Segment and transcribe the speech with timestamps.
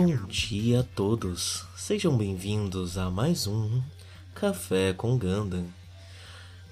[0.00, 3.82] Bom dia a todos, sejam bem-vindos a mais um
[4.32, 5.66] Café com Gundam.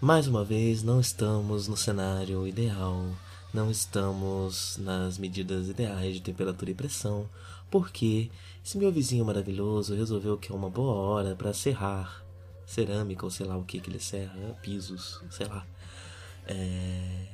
[0.00, 3.04] Mais uma vez, não estamos no cenário ideal,
[3.52, 7.28] não estamos nas medidas ideais de temperatura e pressão,
[7.68, 8.30] porque
[8.64, 12.24] esse meu vizinho maravilhoso resolveu que é uma boa hora para serrar
[12.64, 15.66] cerâmica ou sei lá o que que ele serra, pisos, sei lá.
[16.46, 17.26] É...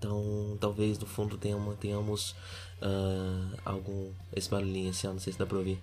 [0.00, 2.34] Então, talvez no fundo tenhamos
[2.82, 4.12] uh, algum.
[4.34, 5.80] Esse barulhinho assim, ó, não sei se dá pra ouvir.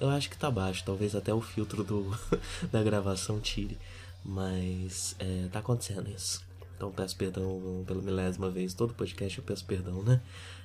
[0.00, 2.18] Eu acho que tá baixo, talvez até o filtro do,
[2.72, 3.78] da gravação tire.
[4.24, 6.42] Mas é, tá acontecendo isso.
[6.76, 8.72] Então peço perdão pela milésima vez.
[8.72, 10.20] Todo podcast eu peço perdão, né?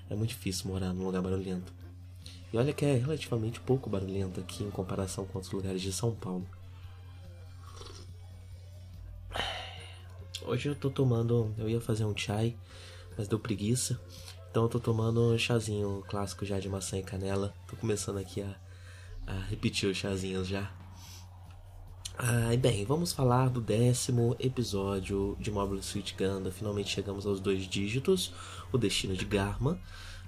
[0.09, 1.73] É muito difícil morar num lugar barulhento.
[2.53, 6.15] E olha que é relativamente pouco barulhento aqui em comparação com outros lugares de São
[6.15, 6.47] Paulo.
[10.43, 11.53] Hoje eu tô tomando.
[11.57, 12.55] Eu ia fazer um chai,
[13.17, 13.99] mas deu preguiça.
[14.49, 17.53] Então eu tô tomando um chazinho clássico já de maçã e canela.
[17.67, 18.55] Tô começando aqui a,
[19.27, 20.71] a repetir os chazinhos já.
[22.17, 26.51] Ah, bem, vamos falar do décimo episódio de Mobile Suit Gundam.
[26.51, 28.33] Finalmente chegamos aos dois dígitos,
[28.71, 29.79] o destino de Garma.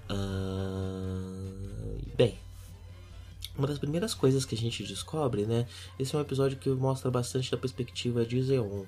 [0.10, 1.48] Ah,
[2.16, 2.38] bem,
[3.58, 5.66] uma das primeiras coisas que a gente descobre, né?
[5.98, 8.86] Esse é um episódio que mostra bastante da perspectiva de Zeon.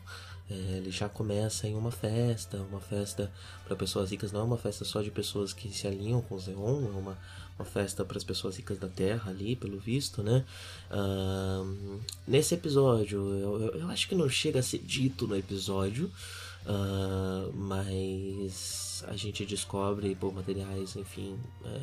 [0.49, 3.31] É, ele já começa em uma festa, uma festa
[3.65, 6.85] para pessoas ricas, não é uma festa só de pessoas que se alinham com Zeon,
[6.85, 7.17] é uma,
[7.57, 10.43] uma festa para as pessoas ricas da Terra ali, pelo visto, né?
[10.89, 16.11] Uh, nesse episódio, eu, eu, eu, acho que não chega a ser dito no episódio,
[16.65, 21.81] uh, mas a gente descobre por materiais, enfim, é,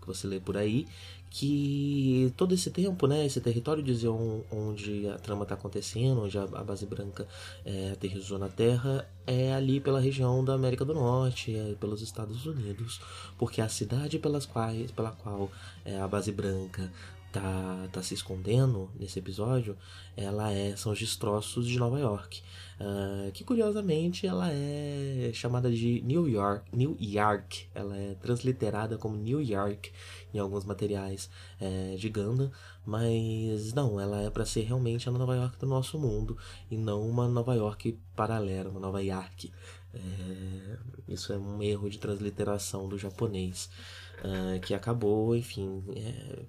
[0.00, 0.88] que você lê por aí,
[1.30, 6.38] que todo esse tempo, né, esse território de Zeon onde a trama está acontecendo, onde
[6.38, 7.26] a, base branca
[7.64, 12.46] é, aterrizou na Terra, é ali pela região da América do Norte, é, pelos Estados
[12.46, 13.00] Unidos,
[13.36, 15.50] porque a cidade pelas quais, pela qual
[15.84, 16.90] é, a base branca
[17.32, 19.76] tá, tá se escondendo nesse episódio,
[20.16, 22.42] ela é são os destroços de Nova York,
[22.80, 29.16] uh, que curiosamente ela é chamada de New York, New York, ela é transliterada como
[29.16, 29.92] New York
[30.32, 31.30] em alguns materiais
[31.60, 32.50] é, de Gundam,
[32.84, 36.36] mas não, ela é para ser realmente a Nova York do nosso mundo
[36.70, 39.52] e não uma Nova York paralela, uma Nova York.
[39.94, 40.78] É,
[41.08, 43.70] isso é um erro de transliteração do japonês.
[44.18, 46.44] Uh, que acabou, enfim, é,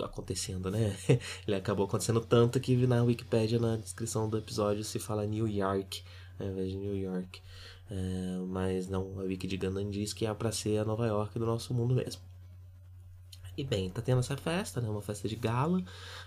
[0.00, 0.96] acontecendo, né?
[1.46, 6.02] Ele acabou acontecendo tanto que na Wikipedia, na descrição do episódio, se fala New York
[6.40, 7.40] ao invés de New York.
[7.90, 9.58] É, mas não, a Wiki de
[9.90, 12.22] diz que é para ser a Nova York do nosso mundo mesmo.
[13.56, 14.88] E bem, tá tendo essa festa, né?
[14.88, 15.80] Uma festa de gala.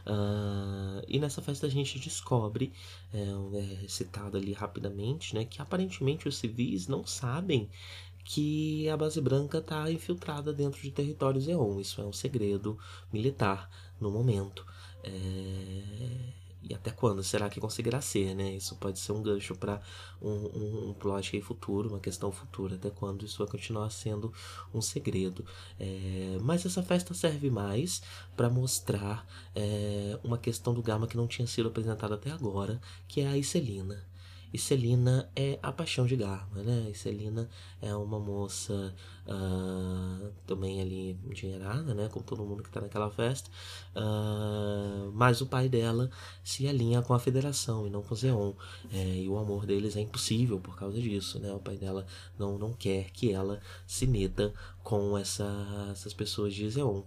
[0.05, 2.71] Uh, e nessa festa a gente descobre,
[3.13, 5.45] é, é, citado ali rapidamente, né?
[5.45, 7.69] Que aparentemente os civis não sabem
[8.23, 11.79] que a base branca está infiltrada dentro de território Zeon.
[11.79, 12.77] Isso é um segredo
[13.11, 13.69] militar
[13.99, 14.65] no momento.
[15.03, 16.43] É...
[16.65, 18.55] E até quando será que conseguirá ser, né?
[18.55, 19.81] Isso pode ser um gancho para
[20.21, 22.75] um, um, um plot futuro, uma questão futura.
[22.75, 24.31] Até quando isso vai continuar sendo
[24.73, 25.45] um segredo.
[25.77, 26.37] É...
[26.41, 28.01] Mas essa festa serve mais
[28.37, 32.79] para mostrar é, uma questão do Gama que não tinha sido apresentada até agora,
[33.09, 34.12] que é a Iselina.
[34.53, 36.87] E Celina é a paixão de Garma, né?
[36.91, 37.49] E Celina
[37.81, 38.93] é uma moça
[39.25, 42.07] uh, também ali endinheirada, né?
[42.07, 43.49] Como todo mundo que tá naquela festa.
[43.95, 46.11] Uh, mas o pai dela
[46.43, 48.53] se alinha com a federação e não com Zeon.
[48.91, 51.51] É, e o amor deles é impossível por causa disso, né?
[51.51, 52.05] O pai dela
[52.37, 54.53] não, não quer que ela se meta
[54.83, 57.01] com essa, essas pessoas de Zeon.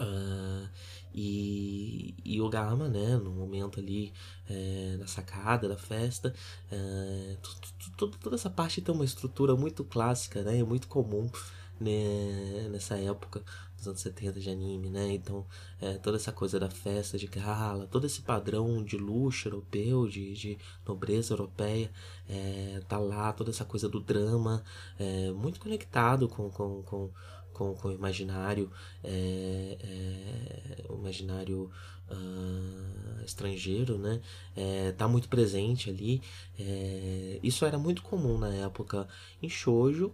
[0.00, 0.68] Uh,
[1.14, 4.12] e, e o Gama, né, no momento ali
[4.48, 6.34] é, na sacada da festa,
[6.70, 7.36] é,
[7.96, 11.30] toda essa parte tem uma estrutura muito clássica, né, muito comum
[11.80, 13.42] né, nessa época
[13.84, 15.12] dos anos 70 de anime, né?
[15.12, 15.46] Então,
[15.80, 20.34] é, toda essa coisa da festa de gala, todo esse padrão de luxo europeu, de,
[20.34, 21.90] de nobreza europeia,
[22.28, 24.62] é, tá lá, toda essa coisa do drama,
[24.98, 27.10] é, muito conectado com, com, com
[27.54, 28.68] com, com o imaginário,
[29.04, 31.70] é, é, o imaginário
[32.10, 34.20] uh, estrangeiro, né?
[34.56, 36.20] É, tá muito presente ali.
[36.58, 39.08] É, isso era muito comum na época
[39.40, 40.12] em shoujo.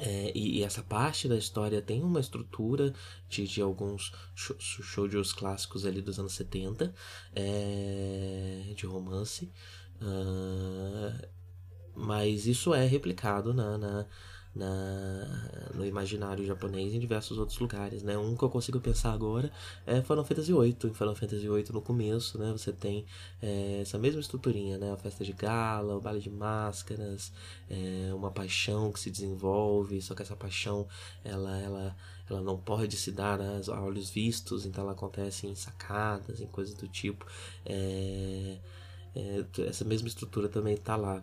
[0.00, 2.92] É, e, e, essa parte da história tem uma estrutura
[3.28, 6.94] de, de alguns shoujos clássicos ali dos anos 70
[7.34, 9.50] é, de romance
[10.00, 11.28] uh,
[11.94, 14.06] mas isso é replicado na, na
[14.56, 18.16] na, no imaginário japonês em diversos outros lugares, né?
[18.16, 19.52] Um que eu consigo pensar agora
[19.86, 20.76] é Final Fantasy VIII.
[20.84, 22.50] Em Final Fantasy VIII, no começo, né?
[22.52, 23.04] Você tem
[23.42, 24.92] é, essa mesma estruturinha, né?
[24.92, 27.32] A festa de gala, o baile de máscaras,
[27.68, 30.88] é, uma paixão que se desenvolve, só que essa paixão,
[31.22, 31.96] ela, ela,
[32.30, 36.74] ela não pode se dar a olhos vistos, então ela acontece em sacadas, em coisas
[36.74, 37.26] do tipo.
[37.66, 38.58] É,
[39.14, 41.22] é, essa mesma estrutura também está lá,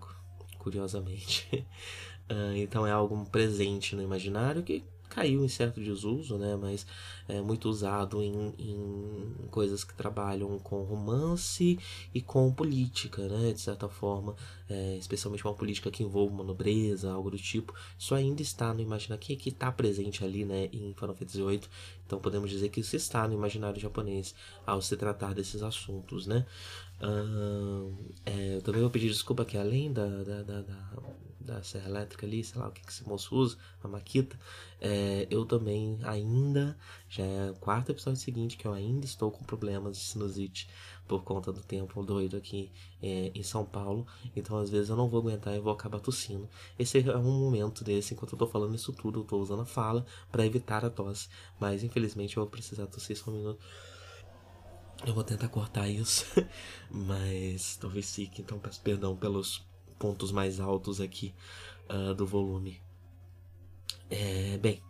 [0.60, 1.66] curiosamente.
[2.34, 4.84] Uh, então é algo presente no imaginário que
[5.14, 6.56] caiu em certo desuso, né?
[6.56, 6.88] Mas
[7.28, 11.78] é muito usado em, em coisas que trabalham com romance
[12.14, 13.54] e com política, né?
[13.54, 14.36] De certa forma,
[14.68, 17.76] é, especialmente uma política que envolve uma nobreza, algo do tipo.
[17.98, 20.68] Isso ainda está no imaginário, que está presente ali, né?
[20.74, 21.62] Em Final Fantasy VIII.
[22.08, 24.34] Então podemos dizer que isso está no imaginário japonês
[24.66, 26.46] ao se tratar desses assuntos, né?
[27.02, 27.94] Uh,
[28.26, 30.94] é, eu também vou pedir desculpa que além da, da, da, da
[31.44, 34.40] da serra elétrica ali, sei lá o que, que esse moço usa, a Maquita,
[34.80, 36.78] é, eu também ainda,
[37.10, 40.70] já é o quarto episódio seguinte que eu ainda estou com problemas de sinusite
[41.08, 45.10] por conta do tempo doido aqui é, em São Paulo, então às vezes eu não
[45.10, 46.50] vou aguentar e vou acabar tossindo.
[46.80, 49.66] Esse é um momento desse, enquanto eu tô falando isso tudo, eu tô usando a
[49.66, 51.28] fala para evitar a tosse,
[51.60, 53.60] mas infelizmente eu vou precisar tossir só um minuto.
[55.06, 56.26] Eu vou tentar cortar isso,
[56.90, 59.62] mas talvez fique, então peço perdão pelos
[60.00, 61.34] pontos mais altos aqui
[61.90, 62.82] uh, do volume.
[64.10, 64.82] É, bem.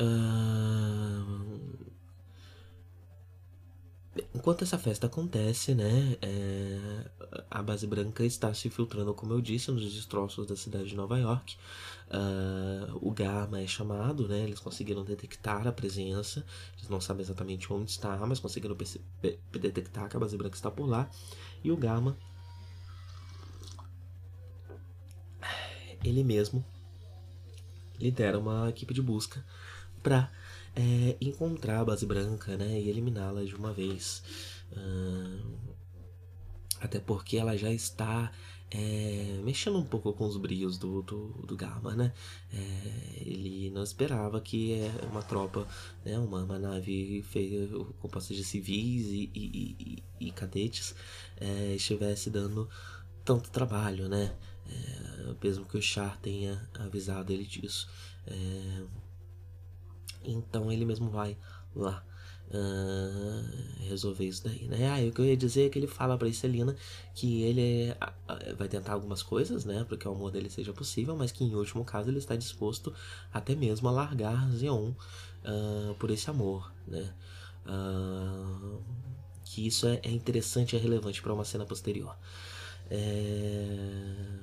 [0.00, 1.90] Uh,
[4.34, 7.10] enquanto essa festa acontece, né, é,
[7.50, 11.18] a base branca está se filtrando, como eu disse, nos destroços da cidade de Nova
[11.18, 11.56] York.
[12.08, 16.44] Uh, o Gama é chamado, né, eles conseguiram detectar a presença,
[16.76, 18.76] eles não sabem exatamente onde está, mas conseguiram
[19.52, 21.08] detectar que a base branca está por lá.
[21.62, 22.18] E o Gama
[26.04, 26.64] ele mesmo
[27.98, 29.44] lidera uma equipe de busca
[30.02, 30.30] para
[30.74, 34.22] é, encontrar a base branca né, e eliminá-la de uma vez.
[34.72, 35.70] Uh,
[36.80, 38.32] até porque ela já está
[38.70, 42.12] é, mexendo um pouco com os brios do, do, do Gama, né?
[42.52, 45.66] É, ele não esperava que é, uma tropa,
[46.04, 47.68] né, uma, uma nave feia,
[48.00, 50.94] composta de civis e, e, e, e cadetes
[51.38, 52.68] é, estivesse dando
[53.30, 54.34] tanto trabalho, né?
[54.68, 57.88] É, mesmo que o Char tenha avisado ele disso.
[58.26, 58.82] É,
[60.24, 61.36] então ele mesmo vai
[61.76, 62.04] lá
[62.48, 64.88] uh, resolver isso daí, né?
[64.90, 66.74] Ah, o que eu ia dizer é que ele fala pra Celina
[67.14, 69.84] que ele é, vai tentar algumas coisas, né?
[69.84, 72.92] Para que o amor dele seja possível, mas que em último caso ele está disposto
[73.32, 77.14] até mesmo a largar Zeon uh, por esse amor, né?
[77.64, 78.82] Uh,
[79.44, 82.16] que isso é, é interessante e é relevante para uma cena posterior.
[82.90, 84.40] É...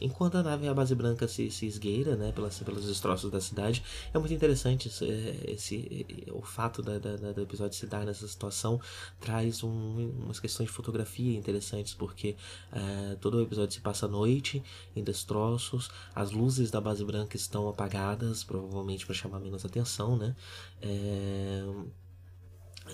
[0.00, 3.82] Enquanto a nave a base branca se, se esgueira né, pelas, pelos destroços da cidade,
[4.12, 5.04] é muito interessante esse,
[5.46, 8.80] esse o fato da, da, do episódio se dar nessa situação
[9.20, 12.36] traz um, umas questões de fotografia interessantes, porque
[12.72, 14.62] é, todo o episódio se passa à noite,
[14.96, 20.34] em destroços, as luzes da base branca estão apagadas, provavelmente para chamar menos atenção, né?
[20.82, 21.64] É,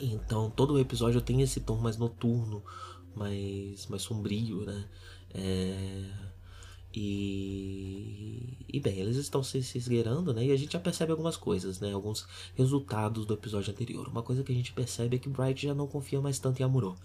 [0.02, 2.62] então todo o episódio tem esse tom mais noturno,
[3.14, 4.84] mais, mais sombrio, né?
[5.34, 6.10] É,
[6.92, 10.44] e, e bem, eles estão se, se esgueirando, né?
[10.44, 11.92] E a gente já percebe algumas coisas, né?
[11.92, 12.26] Alguns
[12.56, 14.08] resultados do episódio anterior.
[14.08, 16.64] Uma coisa que a gente percebe é que Bright já não confia mais tanto em
[16.64, 16.96] Amuro.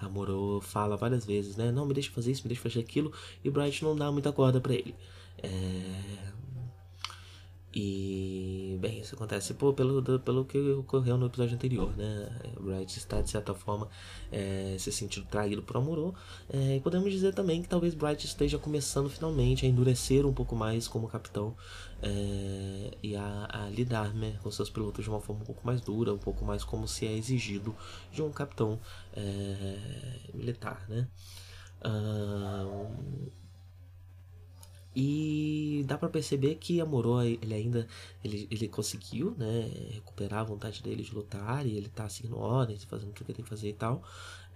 [0.00, 1.70] Amuro fala várias vezes, né?
[1.70, 3.12] Não, me deixa fazer isso, me deixa fazer aquilo.
[3.44, 4.94] E Bright não dá muita corda para ele.
[5.42, 6.32] É...
[7.76, 12.30] E, bem, isso acontece pô, pelo, pelo que ocorreu no episódio anterior, né?
[12.60, 13.88] Bright está, de certa forma,
[14.30, 16.14] é, se sentindo traído por Amorô.
[16.48, 20.54] É, e podemos dizer também que talvez Bright esteja começando finalmente a endurecer um pouco
[20.54, 21.56] mais como capitão
[22.00, 25.80] é, e a, a, lidar né, com seus pilotos de uma forma um pouco mais
[25.80, 27.74] dura, um pouco mais como se é exigido
[28.12, 28.78] de um capitão
[29.14, 29.76] é,
[30.32, 31.08] militar, né?
[31.84, 33.32] Uh,
[34.96, 35.33] e
[35.84, 37.86] dá para perceber que Amorô, ele ainda
[38.22, 42.84] ele, ele conseguiu, né, recuperar a vontade dele de lutar e ele tá seguindo ordens,
[42.84, 44.02] fazendo o que ele tem que fazer e tal.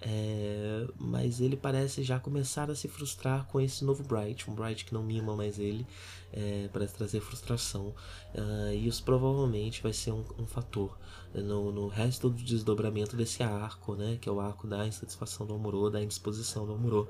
[0.00, 4.84] É, mas ele parece já começar a se frustrar com esse novo Bright, um Bright
[4.84, 5.84] que não mima mais ele,
[6.32, 7.94] é, parece trazer frustração.
[8.34, 10.96] Uh, e isso provavelmente vai ser um, um fator
[11.34, 14.18] no, no, resto do desdobramento desse arco, né?
[14.20, 17.08] Que é o arco da insatisfação do Amorô, da indisposição do Amorô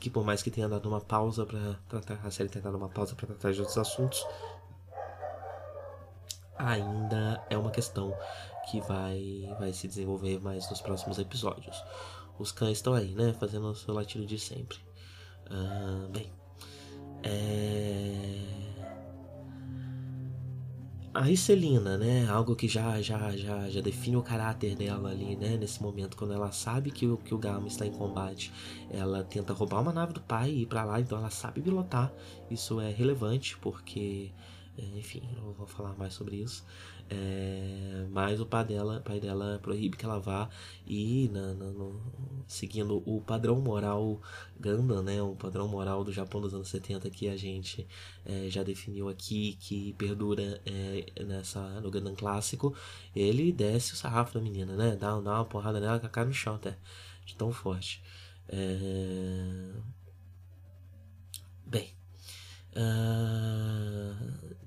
[0.00, 2.88] que por mais que tenha dado uma pausa para tratar a série tenha dado uma
[2.88, 4.26] pausa para tratar de outros assuntos
[6.58, 8.16] ainda é uma questão
[8.70, 11.82] que vai vai se desenvolver mais nos próximos episódios.
[12.38, 14.78] Os cães estão aí né fazendo o seu latido de sempre.
[15.50, 16.40] Uh, bem
[17.22, 18.79] é...
[21.12, 22.28] a Ricelina, né?
[22.28, 25.56] Algo que já, já, já, já define o caráter dela ali, né?
[25.56, 28.52] Nesse momento, quando ela sabe que o, que o Garma está em combate,
[28.88, 32.12] ela tenta roubar uma nave do pai e ir para lá, então ela sabe pilotar.
[32.50, 34.30] Isso é relevante porque,
[34.78, 36.64] é, enfim, não vou falar mais sobre isso.
[37.12, 40.48] É, mas o pai dela, pai dela proíbe que ela vá
[40.86, 42.00] e na, na, no,
[42.46, 44.20] seguindo o padrão moral
[44.60, 47.84] Gundam, né, o padrão moral do Japão dos anos 70 que a gente
[48.24, 52.76] é, já definiu aqui, que perdura é, nessa, no Gundam clássico,
[53.14, 56.28] ele desce o sarrafo da menina, né, dá, dá uma porrada nela com a cara
[56.28, 56.78] no chão até,
[57.26, 58.02] de tão forte.
[58.48, 59.72] É...
[61.66, 61.92] Bem,
[62.76, 64.14] uh,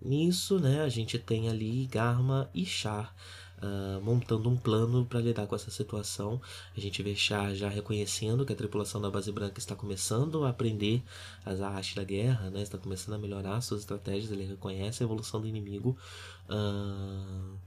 [0.01, 3.15] nisso, né, a gente tem ali Garma e Char
[3.63, 6.41] uh, montando um plano para lidar com essa situação.
[6.75, 10.50] A gente vê Char já reconhecendo que a tripulação da base branca está começando a
[10.50, 11.01] aprender
[11.45, 14.31] as artes da guerra, né, está começando a melhorar suas estratégias.
[14.31, 15.98] Ele reconhece a evolução do inimigo.
[16.50, 17.57] Uh,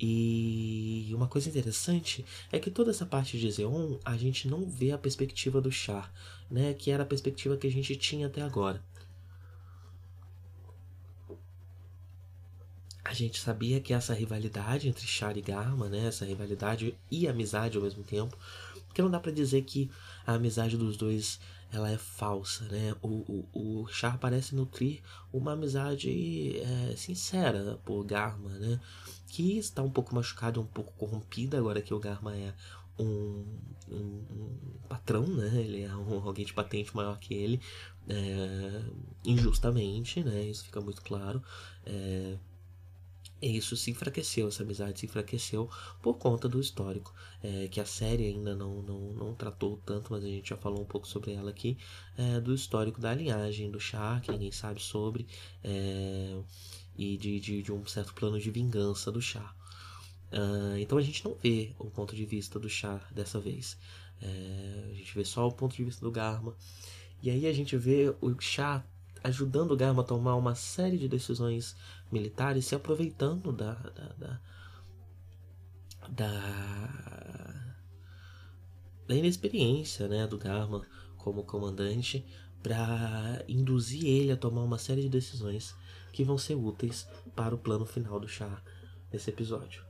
[0.00, 4.90] e uma coisa interessante é que toda essa parte de Zeon a gente não vê
[4.90, 6.12] a perspectiva do Char,
[6.50, 8.82] né, que era a perspectiva que a gente tinha até agora.
[13.14, 17.76] A gente sabia que essa rivalidade entre Char e Garma, né, essa rivalidade e amizade
[17.76, 18.36] ao mesmo tempo,
[18.88, 19.88] porque não dá para dizer que
[20.26, 21.38] a amizade dos dois
[21.72, 22.94] ela é falsa, né?
[23.02, 23.08] O,
[23.52, 25.00] o, o Char parece nutrir
[25.32, 28.80] uma amizade é, sincera por Garma, né?
[29.28, 32.54] Que está um pouco machucada, um pouco corrompida agora que o Garma é
[32.98, 33.44] um,
[33.90, 35.50] um, um patrão, né?
[35.54, 37.60] Ele é um, alguém de patente maior que ele,
[38.08, 38.82] é,
[39.24, 40.44] injustamente, né?
[40.44, 41.42] Isso fica muito claro.
[41.84, 42.36] É,
[43.46, 45.68] isso se enfraqueceu, essa amizade se enfraqueceu
[46.02, 50.24] por conta do histórico, é, que a série ainda não, não, não tratou tanto, mas
[50.24, 51.76] a gente já falou um pouco sobre ela aqui,
[52.16, 55.26] é, do histórico da linhagem do chá, que ninguém sabe sobre,
[55.62, 56.38] é,
[56.96, 59.54] e de, de, de, um certo plano de vingança do chá.
[60.32, 63.76] Uh, então a gente não vê o ponto de vista do chá dessa vez.
[64.20, 66.56] É, a gente vê só o ponto de vista do Garma.
[67.22, 68.84] E aí a gente vê o chá
[69.24, 71.74] ajudando Garma a tomar uma série de decisões
[72.12, 74.40] militares, se aproveitando da, da, da,
[76.10, 77.74] da,
[79.08, 82.24] da inexperiência né, do Garma como comandante
[82.62, 85.74] para induzir ele a tomar uma série de decisões
[86.12, 88.62] que vão ser úteis para o plano final do chá
[89.10, 89.84] nesse episódio.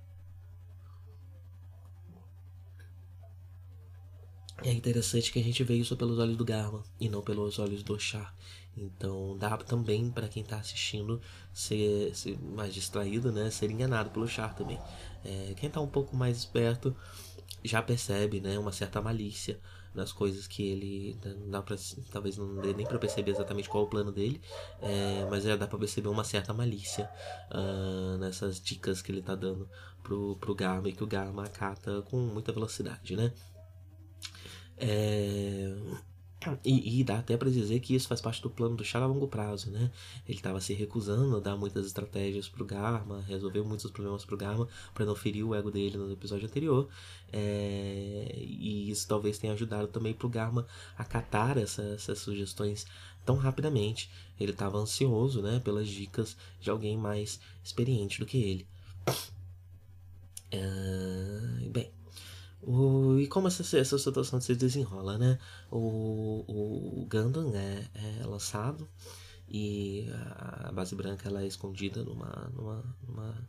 [4.63, 7.83] É interessante que a gente vê isso pelos olhos do Garma e não pelos olhos
[7.83, 8.33] do chá.
[8.77, 11.21] Então dá também para quem está assistindo
[11.53, 13.51] ser, ser, mais distraído, né?
[13.51, 14.79] Ser enganado pelo char também.
[15.25, 16.95] É, quem está um pouco mais esperto
[17.63, 18.59] já percebe, né?
[18.59, 19.61] Uma certa malícia
[19.95, 21.77] nas coisas que ele não dá pra,
[22.11, 24.41] talvez não dê nem para perceber exatamente qual é o plano dele,
[24.83, 27.09] é, mas já dá para perceber uma certa malícia
[27.53, 29.69] uh, nessas dicas que ele está dando
[30.03, 33.33] pro, pro Garma e que o Garma acata com muita velocidade, né?
[34.77, 35.73] É...
[36.65, 39.07] E, e, dá até para dizer que isso faz parte do plano do Char a
[39.07, 39.91] longo prazo, né?
[40.29, 44.69] Ele estava se recusando a dar muitas estratégias pro Garma, resolveu muitos problemas pro Garma
[44.93, 46.89] para não ferir o ego dele no episódio anterior.
[47.33, 48.35] É...
[48.37, 52.87] E isso talvez tenha ajudado também pro Garma a catar essa, essas sugestões
[53.25, 54.11] tão rapidamente.
[54.39, 58.67] Ele estava ansioso, né, pelas dicas de alguém mais experiente do que ele.
[60.51, 61.69] É...
[61.71, 61.91] Bem,
[62.67, 65.39] o, e como essa, essa situação se desenrola, né?
[65.71, 67.09] O, o
[67.55, 67.89] é,
[68.21, 68.89] é lançado
[69.49, 70.07] e
[70.37, 73.49] a base branca ela é escondida numa, numa, numa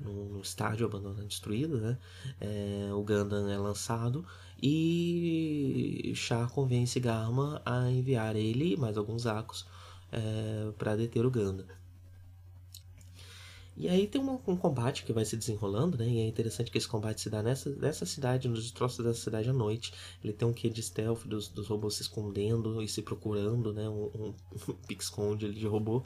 [0.00, 1.98] num estádio abandonado destruído, né?
[2.40, 4.24] É, o Gundam é lançado
[4.60, 9.66] e Char convence Garma a enviar ele mais alguns Akos
[10.10, 11.66] é, para deter o Gundam.
[13.76, 16.08] E aí tem um, um, combate que vai se desenrolando, né?
[16.08, 19.50] E é interessante que esse combate se dá nessa, nessa cidade, nos destroços dessa cidade
[19.50, 19.92] à noite.
[20.22, 23.88] Ele tem um quê de stealth dos, dos robôs se escondendo e se procurando, né?
[23.88, 24.34] Um, um,
[24.68, 26.04] um pique-esconde de robô.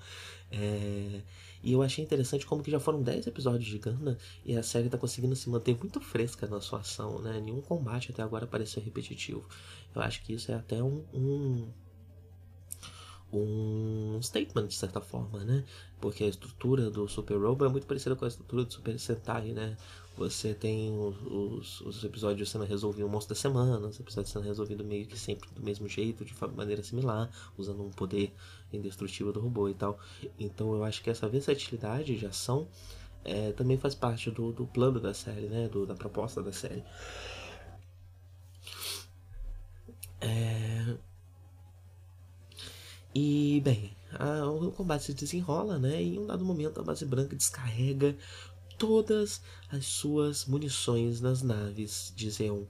[0.50, 1.22] É...
[1.62, 4.86] E eu achei interessante como que já foram 10 episódios de Gundam e a série
[4.86, 7.40] está conseguindo se manter muito fresca na sua ação, né?
[7.40, 9.46] Nenhum combate até agora pareceu repetitivo.
[9.94, 11.68] Eu acho que isso é até um, um
[13.32, 15.64] um statement de certa forma, né?
[16.00, 19.52] Porque a estrutura do Super Robo é muito parecida com a estrutura do Super Sentai,
[19.52, 19.76] né?
[20.16, 24.84] Você tem os, os episódios sendo resolvido o monstro da semana, os episódios sendo resolvidos
[24.84, 28.34] meio que sempre do mesmo jeito, de maneira similar, usando um poder
[28.72, 29.96] indestrutível do robô e tal.
[30.38, 32.66] Então eu acho que essa versatilidade de ação
[33.24, 35.68] é, também faz parte do, do plano da série, né?
[35.68, 36.82] Do, da proposta da série.
[40.20, 40.67] É,
[43.18, 46.00] e, bem, a, o combate se desenrola, né?
[46.00, 48.16] E em um dado momento a base branca descarrega
[48.78, 52.62] todas as suas munições nas naves de Zeon.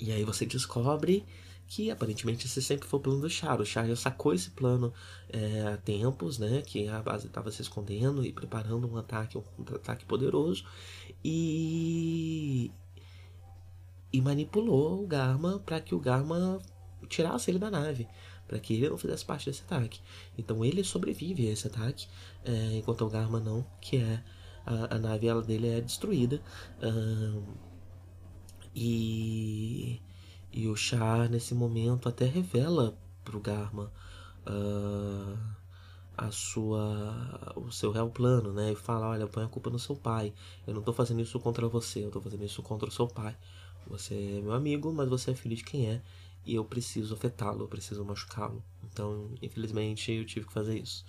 [0.00, 1.24] E aí você descobre
[1.68, 3.60] que aparentemente esse sempre foi o plano do Char.
[3.60, 4.92] O Char já sacou esse plano
[5.28, 6.60] é, há tempos, né?
[6.62, 10.64] Que a base estava se escondendo e preparando um ataque, um contra-ataque poderoso.
[11.24, 12.72] E.
[14.12, 16.60] E manipulou o Garma para que o Garma
[17.08, 18.08] tirasse ele da nave.
[18.46, 20.00] Para que ele não fizesse parte desse ataque.
[20.36, 22.06] Então ele sobrevive a esse ataque,
[22.44, 24.22] é, enquanto o Garma não, que é.
[24.66, 26.40] A, a nave dele é destruída.
[28.74, 30.00] e
[30.56, 33.92] e o Char, nesse momento, até revela pro Garma
[34.46, 35.36] uh,
[36.16, 38.70] a sua, o seu real plano, né?
[38.70, 40.32] E fala: Olha, põe a culpa no seu pai.
[40.64, 43.36] Eu não tô fazendo isso contra você, eu tô fazendo isso contra o seu pai.
[43.88, 46.00] Você é meu amigo, mas você é filho de quem é.
[46.44, 48.62] E eu preciso afetá-lo, eu preciso machucá-lo.
[48.84, 51.04] Então, infelizmente, eu tive que fazer isso.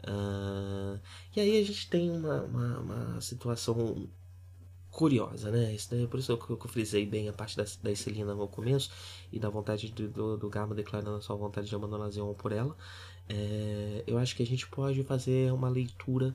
[0.00, 1.00] Uh,
[1.34, 4.08] e aí a gente tem uma, uma, uma situação
[4.90, 5.74] curiosa, né?
[5.74, 8.46] Isso daí, por isso que eu, eu frisei bem a parte da, da Celina no
[8.46, 8.90] começo
[9.32, 12.52] e da vontade do, do, do Garma declarando a sua vontade de abandonar Zeon por
[12.52, 12.76] ela.
[13.28, 16.34] É, eu acho que a gente pode fazer uma leitura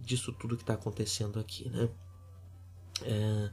[0.00, 1.88] disso tudo que está acontecendo aqui, né?
[3.02, 3.50] É,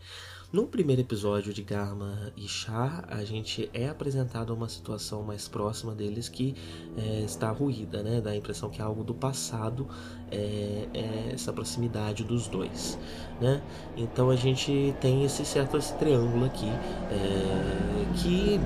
[0.55, 5.50] no primeiro episódio de Garma e Char, a gente é apresentado a uma situação mais
[5.50, 6.55] próxima deles que
[6.95, 8.21] é, está ruída, né?
[8.21, 9.85] Dá a impressão que é algo do passado,
[10.31, 12.97] é, é essa proximidade dos dois,
[13.41, 13.62] né?
[13.97, 18.57] Então a gente tem esse certo esse triângulo aqui, é, que,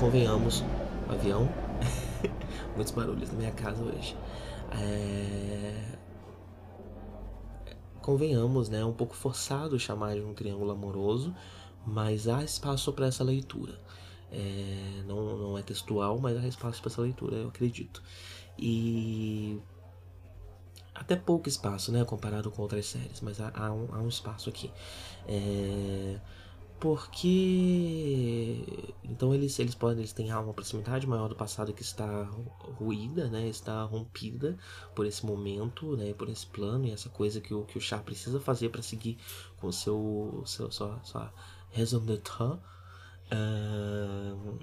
[0.00, 0.64] convenhamos,
[1.08, 1.48] avião,
[2.74, 4.16] muitos barulhos na minha casa hoje.
[4.72, 6.05] É,
[8.06, 11.34] convenhamos, né, é um pouco forçado chamar de um triângulo amoroso,
[11.84, 13.80] mas há espaço para essa leitura.
[14.30, 18.00] É, não, não é textual, mas há espaço para essa leitura, eu acredito.
[18.56, 19.60] E
[20.94, 24.48] até pouco espaço, né, comparado com outras séries, mas há, há, um, há um, espaço
[24.50, 24.70] aqui.
[25.26, 26.20] É,
[26.78, 28.62] porque
[29.02, 32.24] então eles eles podem eles têm uma proximidade maior do passado que está
[32.78, 34.58] ruída né está rompida
[34.94, 38.02] por esse momento né por esse plano e essa coisa que o que o Char
[38.02, 39.16] precisa fazer para seguir
[39.58, 41.32] com seu seu sua, sua
[41.72, 42.60] raison d'être.
[43.32, 44.58] Uh,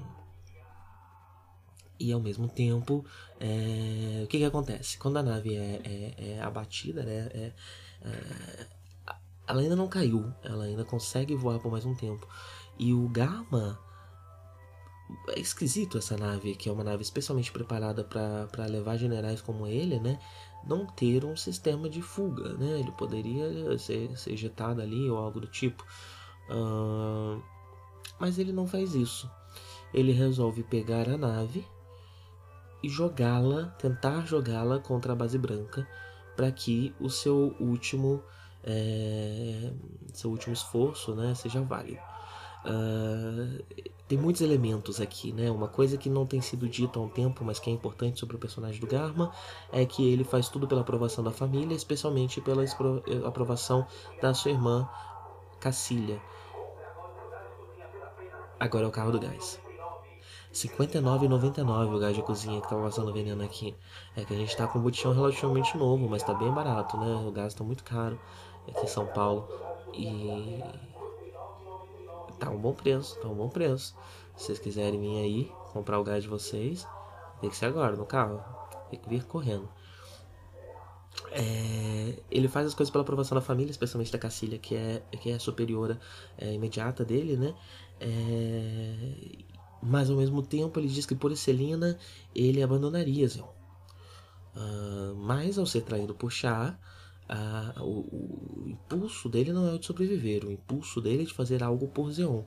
[1.99, 3.05] e ao mesmo tempo
[3.39, 4.97] é, o que que acontece?
[4.97, 7.53] Quando a nave é, é, é abatida né é,
[8.01, 8.67] é
[9.47, 12.27] ela ainda não caiu, ela ainda consegue voar por mais um tempo.
[12.77, 13.79] E o Garma
[15.29, 19.99] é esquisito essa nave, que é uma nave especialmente preparada para levar generais como ele,
[19.99, 20.19] né?
[20.65, 22.79] Não ter um sistema de fuga, né?
[22.79, 25.83] Ele poderia ser, ser ejetado ali ou algo do tipo.
[26.49, 27.41] Uh,
[28.19, 29.29] mas ele não faz isso.
[29.93, 31.65] Ele resolve pegar a nave
[32.81, 35.87] e jogá-la, tentar jogá-la contra a base branca,
[36.35, 38.23] para que o seu último
[38.63, 39.71] é,
[40.13, 41.99] seu último esforço né, seja válido.
[42.65, 43.61] Uh,
[44.07, 45.51] tem muitos elementos aqui, né?
[45.51, 48.35] Uma coisa que não tem sido dita há um tempo, mas que é importante sobre
[48.35, 49.31] o personagem do Garma,
[49.71, 52.63] é que ele faz tudo pela aprovação da família, especialmente pela
[53.25, 53.85] aprovação
[54.21, 54.87] da sua irmã
[55.59, 56.21] Cacilha.
[58.59, 59.59] Agora é o carro do gás.
[60.53, 63.75] 59,99 o gás de cozinha que tá passando veneno aqui.
[64.15, 67.15] É que a gente tá com um botijão relativamente novo, mas tá bem barato, né?
[67.15, 68.19] O gás tá muito caro
[68.67, 69.47] aqui em São Paulo.
[69.93, 70.63] E
[72.39, 73.95] tá um bom preço, tá um bom preço.
[74.35, 76.87] Se vocês quiserem vir aí comprar o gás de vocês,
[77.39, 78.43] tem que ser agora no carro.
[78.89, 79.69] Tem que vir correndo.
[81.31, 85.31] É, ele faz as coisas pela aprovação da família, especialmente da Cacilha, que é, que
[85.31, 85.99] é a superiora
[86.37, 87.55] é, imediata dele, né?
[87.99, 89.43] É,
[89.81, 91.97] mas ao mesmo tempo ele diz que por Celina
[92.33, 93.27] ele abandonaria.
[94.55, 96.77] Uh, mas ao ser traído por Chá,
[97.79, 101.63] o, o, impulso dele não é o de sobreviver, o impulso dele é de fazer
[101.63, 102.43] algo por Zeon,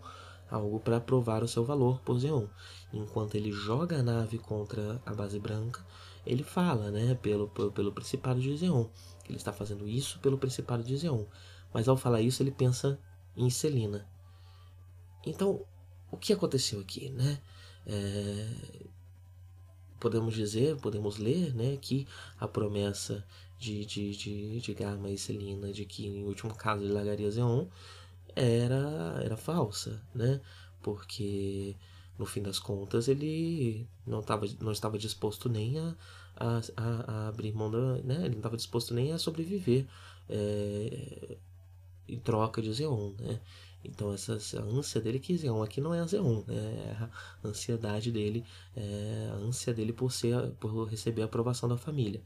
[0.51, 2.47] algo para provar o seu valor por Zeon.
[2.93, 5.85] Enquanto ele joga a nave contra a base branca,
[6.25, 8.87] ele fala, né, pelo, pelo, pelo Principado de Zeon.
[9.29, 11.25] Ele está fazendo isso pelo Principado de Zeon.
[11.73, 12.99] Mas ao falar isso, ele pensa
[13.37, 14.07] em Celina.
[15.25, 15.65] Então,
[16.11, 17.41] o que aconteceu aqui, né?
[17.87, 18.77] É,
[20.01, 22.07] podemos dizer, podemos ler, né, que
[22.39, 23.25] a promessa
[23.59, 27.67] de, de, de, de Garma e Celina de que em último caso ele largaria Zeon
[28.35, 30.41] era, era falsa, né?
[30.83, 31.75] Porque
[32.19, 35.95] no fim das contas ele não, tava, não estava disposto nem a,
[36.37, 38.17] a, a, a abrir mão da, né?
[38.21, 39.87] Ele não estava disposto nem a sobreviver
[40.29, 41.37] é,
[42.09, 43.41] em troca de Zeon, né?
[43.85, 46.55] Então essa, essa ânsia dele que Zeon aqui não é a Zeon, né?
[46.55, 47.11] É a
[47.49, 48.45] ansiedade dele,
[48.77, 52.23] é a ânsia dele por ser, por receber a aprovação da família.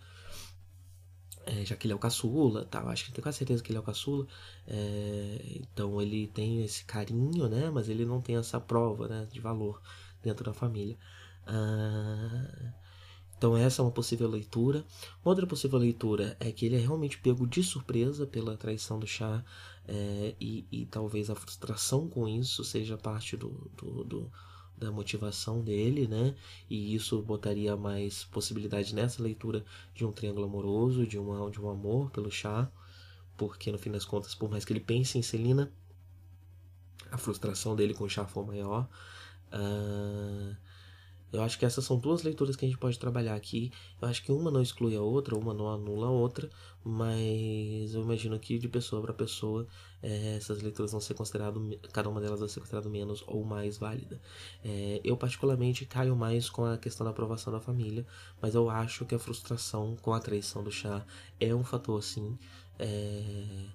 [1.47, 2.81] É, já que ele é o caçula, tá?
[2.83, 4.27] acho que tenho quase certeza que ele é o caçula.
[4.67, 7.71] É, então ele tem esse carinho, né?
[7.71, 9.27] Mas ele não tem essa prova, né?
[9.33, 9.81] De valor
[10.23, 10.99] dentro da família.
[11.47, 12.73] Ah,
[13.37, 14.85] então essa é uma possível leitura.
[15.25, 19.43] Outra possível leitura é que ele é realmente pego de surpresa pela traição do chá
[19.89, 24.33] é, e, e, talvez a frustração com isso seja parte do, do, do,
[24.81, 26.35] da motivação dele, né?
[26.69, 29.65] E isso botaria mais possibilidade nessa leitura
[29.95, 32.69] de um triângulo amoroso, de, uma, de um amor pelo chá,
[33.37, 35.71] porque no fim das contas, por mais que ele pense em Celina,
[37.11, 38.89] a frustração dele com o chá for maior.
[39.53, 40.57] Uh,
[41.33, 43.71] eu acho que essas são duas leituras que a gente pode trabalhar aqui.
[44.01, 46.51] Eu acho que uma não exclui a outra, uma não anula a outra,
[46.83, 49.67] mas eu imagino que de pessoa para pessoa
[50.03, 53.79] é, essas leituras vão ser consideradas, cada uma delas vai ser considerada menos ou mais
[53.79, 54.21] válida.
[54.65, 58.07] É, eu particularmente caio mais com a questão da aprovação da família,
[58.41, 61.05] mas eu acho que a frustração com a traição do chá
[61.39, 62.39] é um fator sim.
[62.79, 63.67] É,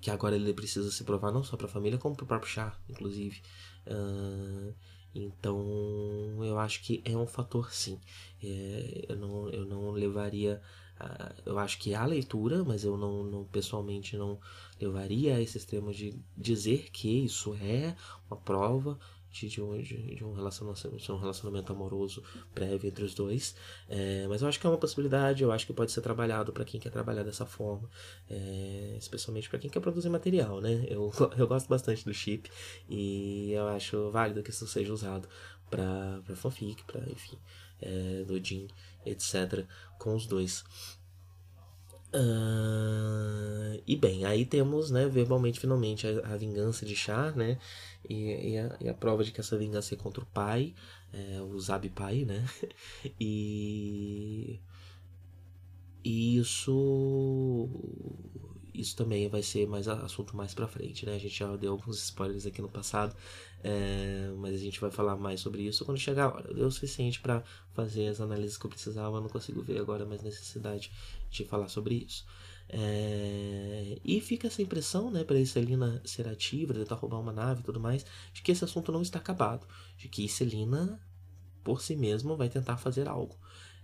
[0.00, 2.50] que agora ele precisa se provar não só para a família, como para o próprio
[2.50, 3.40] chá, inclusive.
[3.86, 4.74] Uh,
[5.14, 7.98] então, eu acho que é um fator sim.
[8.42, 10.60] É, eu, não, eu não levaria.
[10.98, 14.38] A, eu acho que há leitura, mas eu não, não pessoalmente não
[14.80, 17.96] levaria a esse extremo de dizer que isso é
[18.28, 18.98] uma prova
[19.42, 22.22] de, um, de, de um, relacionamento, de um relacionamento amoroso
[22.54, 23.56] prévio entre os dois.
[23.88, 26.64] É, mas eu acho que é uma possibilidade, eu acho que pode ser trabalhado para
[26.64, 27.90] quem quer trabalhar dessa forma,
[28.30, 30.84] é, especialmente para quem quer produzir material, né?
[30.88, 32.48] Eu, eu gosto bastante do chip
[32.88, 35.28] e eu acho válido que isso seja usado
[35.68, 37.36] para fanfic, para enfim,
[37.82, 38.68] é, do Jin,
[39.06, 39.66] etc.,
[39.98, 40.64] com os dois.
[42.14, 47.58] Uh, e bem, aí temos, né, verbalmente, finalmente, a, a vingança de Char, né?
[48.08, 50.74] E, e, a, e, a, prova de que essa vingança é contra o pai,
[51.12, 52.44] é, o Zabi pai, né?
[53.20, 54.60] E,
[56.04, 57.68] e isso
[58.74, 61.14] isso também vai ser mais assunto mais para frente, né?
[61.14, 63.14] A gente já deu alguns spoilers aqui no passado,
[63.66, 66.52] é, mas a gente vai falar mais sobre isso quando chegar a hora.
[66.52, 70.04] Deu o suficiente para fazer as análises que eu precisava, eu não consigo ver agora
[70.04, 70.92] mais necessidade
[71.30, 72.26] de falar sobre isso.
[72.68, 77.64] É, e fica essa impressão, né, para Celina ser ativa, tentar roubar uma nave e
[77.64, 81.00] tudo mais, de que esse assunto não está acabado, de que Celina
[81.62, 83.34] por si mesmo vai tentar fazer algo.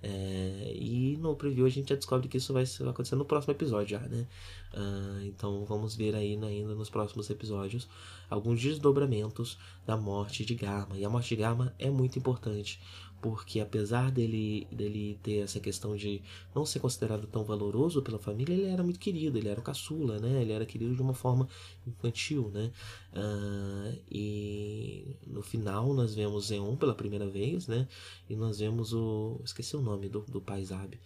[0.03, 3.99] É, e no preview a gente já descobre que isso vai acontecer no próximo episódio
[3.99, 4.27] já, né?
[4.73, 7.89] Uh, então vamos ver aí ainda nos próximos episódios
[8.31, 10.97] alguns desdobramentos da morte de Garma.
[10.97, 12.81] E a morte de Garma é muito importante,
[13.21, 16.23] porque apesar dele, dele ter essa questão de
[16.55, 20.19] não ser considerado tão valoroso pela família, ele era muito querido, ele era o caçula,
[20.19, 20.43] né?
[20.43, 21.49] Ele era querido de uma forma
[21.87, 22.71] infantil, né?
[23.13, 27.87] Uh, e no final nós vemos Zeon pela primeira vez, né?
[28.29, 29.41] E nós vemos o...
[29.45, 30.99] esqueci o nome do, do pai Zab.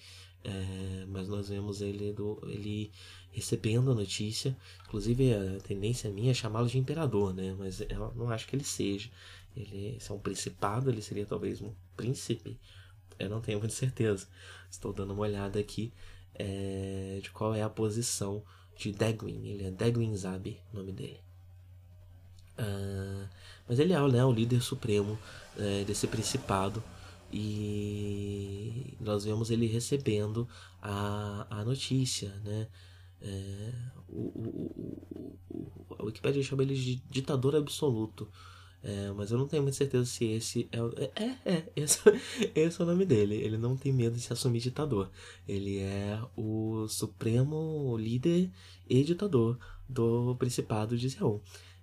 [0.46, 2.92] É, mas nós vemos ele, do, ele
[3.33, 4.57] recebendo a notícia.
[4.87, 7.55] Inclusive a tendência minha é chamá-lo de imperador, né?
[7.59, 9.11] Mas eu não acho que ele seja.
[9.57, 12.59] Ele se é um principado, ele seria talvez um príncipe.
[13.19, 14.27] Eu não tenho muita certeza.
[14.71, 15.93] Estou dando uma olhada aqui
[16.35, 18.43] é, de qual é a posição
[18.77, 19.47] de Degwin.
[19.47, 21.21] Ele é Degwin Zabi, o nome dele.
[22.59, 23.29] Uh,
[23.69, 25.19] mas ele é né, o líder supremo
[25.59, 26.83] é, desse principado.
[27.33, 30.49] E nós vemos ele recebendo
[30.81, 32.69] a, a notícia, né?
[33.21, 33.73] É,
[34.09, 38.31] o, o, o, a Wikipedia chama ele de ditador absoluto.
[38.87, 40.79] É, mas eu não tenho muita certeza se esse é.
[41.05, 41.99] É, é, é esse,
[42.55, 43.35] esse é o nome dele.
[43.35, 45.11] Ele não tem medo de se assumir ditador.
[45.49, 48.51] Ele é o supremo líder
[48.88, 51.38] e ditador do Principado de Zeon.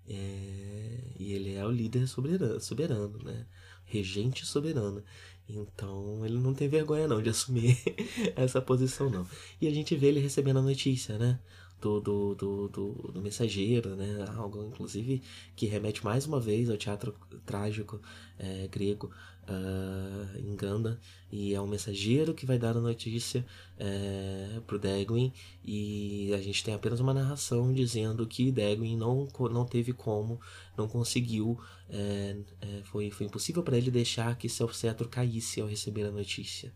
[0.08, 3.48] É, e ele é o líder soberano, soberano, né?
[3.86, 5.04] Regente soberano.
[5.50, 7.78] Então ele não tem vergonha não de assumir
[8.36, 9.28] essa posição não.
[9.60, 11.40] E a gente vê ele recebendo a notícia, né?
[11.82, 14.26] Do, do, do, do, do mensageiro, né?
[14.38, 15.22] Algo inclusive
[15.56, 18.00] que remete mais uma vez ao teatro trágico
[18.38, 19.12] é, grego
[19.48, 21.00] uh, em Ganda
[21.32, 23.46] e é um mensageiro que vai dar a notícia
[23.80, 25.32] é, pro Degwin
[25.64, 30.40] e a gente tem apenas uma narração dizendo que Degwin não, não teve como,
[30.78, 35.68] não conseguiu, é, é, foi, foi impossível para ele deixar que seu cetro caísse ao
[35.68, 36.74] receber a notícia.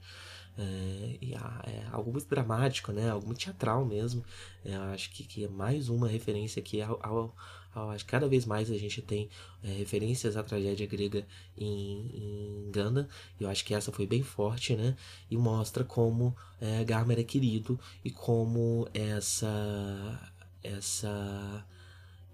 [0.57, 3.09] É, e é algo muito dramático, né?
[3.09, 4.23] Algo muito teatral mesmo.
[4.63, 8.45] É, acho que, que é mais uma referência aqui ao, ao, acho que cada vez
[8.45, 9.29] mais a gente tem
[9.63, 11.25] é, referências à tragédia grega
[11.57, 13.07] em, em Ganda.
[13.39, 14.95] Eu acho que essa foi bem forte, né?
[15.29, 20.31] E mostra como é, Garmer é querido e como essa
[20.63, 21.65] essa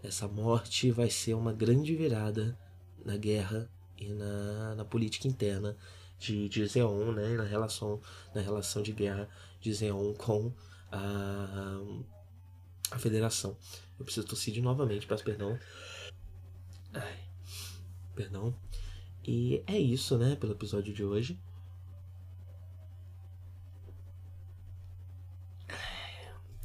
[0.03, 2.57] essa morte vai ser uma grande virada
[3.05, 5.75] na guerra e na, na política interna
[6.21, 7.99] de, de Zeon, né, na relação
[8.33, 9.27] na relação de guerra
[9.59, 10.53] de Zeon com
[10.91, 11.81] a,
[12.91, 13.57] a Federação.
[13.97, 15.59] Eu preciso tossir de novamente, peço perdão.
[16.93, 17.19] Ai,
[18.15, 18.55] perdão.
[19.25, 21.39] E é isso, né, pelo episódio de hoje.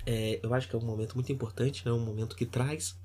[0.04, 1.90] É, eu acho que é um momento muito importante, né?
[1.90, 2.96] Um momento que traz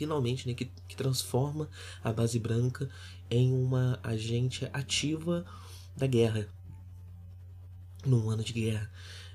[0.00, 1.68] finalmente, né, que, que transforma
[2.02, 2.88] a base branca
[3.30, 5.44] em uma agente ativa
[5.94, 6.48] da guerra,
[8.06, 8.90] num ano de guerra.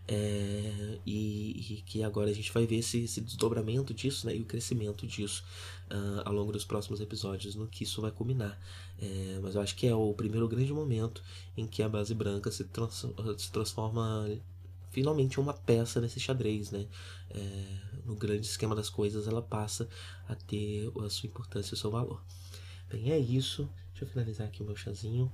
[0.08, 4.42] É, e, e, que agora a gente vai ver esse, esse desdobramento disso né, e
[4.42, 5.44] o crescimento disso
[5.92, 8.60] uh, ao longo dos próximos episódios, no que isso vai culminar.
[9.00, 11.22] É, mas eu acho que é o primeiro grande momento
[11.56, 13.06] em que a base branca se, trans,
[13.38, 14.28] se transforma
[14.96, 16.88] finalmente uma peça nesse xadrez, né?
[17.30, 17.66] É,
[18.06, 19.90] no grande esquema das coisas, ela passa
[20.26, 22.24] a ter a sua importância e o seu valor.
[22.90, 23.70] Bem, é isso.
[23.90, 25.30] Deixa eu finalizar aqui o meu chazinho.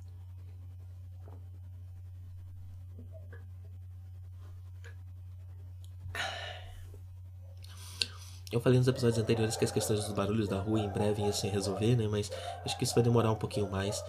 [8.51, 11.31] Eu falei nos episódios anteriores que as questões dos barulhos da rua em breve iam
[11.31, 12.07] se resolver, né?
[12.07, 12.31] Mas
[12.65, 14.03] acho que isso vai demorar um pouquinho mais.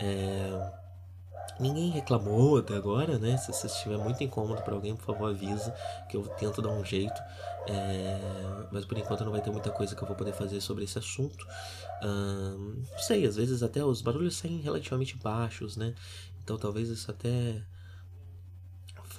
[0.00, 0.87] É...
[1.58, 3.36] Ninguém reclamou até agora, né?
[3.36, 5.74] Se, se estiver muito incômodo para alguém, por favor, avisa
[6.08, 7.20] que eu tento dar um jeito.
[7.66, 8.66] É...
[8.70, 10.98] Mas por enquanto não vai ter muita coisa que eu vou poder fazer sobre esse
[10.98, 11.46] assunto.
[12.02, 15.94] não sei, às vezes até os barulhos saem relativamente baixos, né?
[16.42, 17.62] Então talvez isso até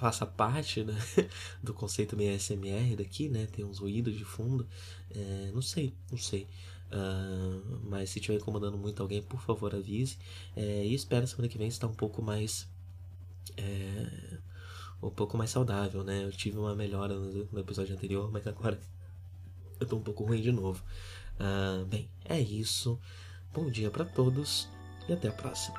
[0.00, 0.96] faça parte né,
[1.62, 3.46] do conceito meio SMR daqui, né?
[3.52, 4.66] Tem uns ruídos de fundo.
[5.14, 6.48] É, não sei, não sei.
[6.92, 10.18] Uh, mas se estiver incomodando muito alguém, por favor avise.
[10.56, 12.68] É, e espero semana que vem estar um pouco mais.
[13.56, 14.38] É,
[15.02, 16.24] um pouco mais saudável, né?
[16.24, 18.78] Eu tive uma melhora no, episódio anterior, mas agora
[19.78, 20.82] eu tô um pouco ruim de novo.
[21.36, 23.00] Uh, bem, é isso.
[23.52, 24.68] Bom dia para todos
[25.08, 25.78] e até a próxima.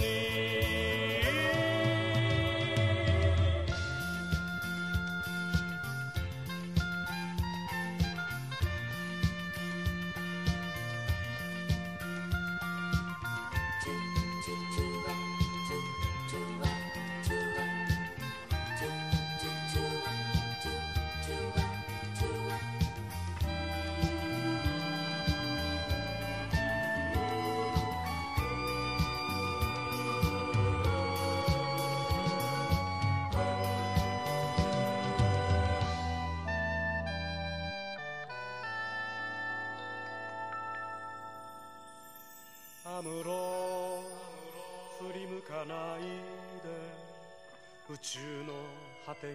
[49.11, 49.33] 果てに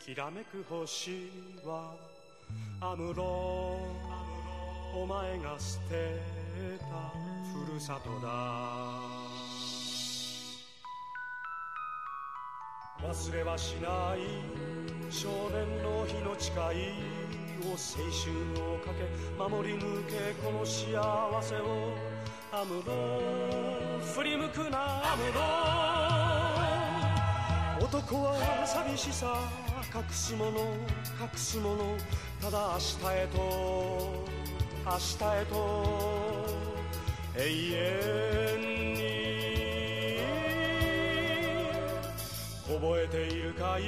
[0.00, 1.28] きらめく星
[1.66, 1.94] は
[2.80, 3.76] アムロ
[4.96, 6.18] お前が捨て
[6.80, 7.12] た
[7.52, 8.28] ふるさとだ。
[13.06, 16.56] 忘れはしない少年の日の誓い
[17.66, 17.76] を青
[18.16, 19.04] 春をかけ
[19.38, 21.92] 守り抜けこの幸せを。
[22.50, 25.91] アムロ振り向くなアムロ。
[27.92, 29.50] 男は寂しさ
[29.94, 30.60] 隠すもの
[31.20, 31.94] 隠すもの
[32.40, 33.36] ただ明日へと
[34.86, 35.54] 明日へと
[37.36, 37.40] 永
[38.56, 39.02] 遠に。
[42.66, 43.82] 覚えているかい？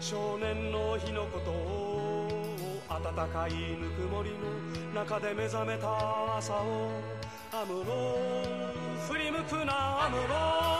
[0.00, 2.26] 少年の日のことを
[2.88, 4.30] 暖かいぬくもり
[4.94, 6.88] の中で目覚めた朝を
[7.52, 8.16] アムロ
[9.10, 10.79] 振り向くなアムロ。